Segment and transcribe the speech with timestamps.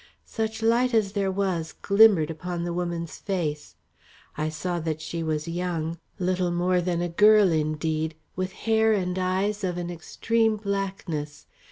[0.25, 3.75] Such light as there was, glimmered upon the woman's face.
[4.35, 9.19] I saw that she was young, little more than a girl indeed, with hair and
[9.19, 11.45] eyes of an extreme blackness.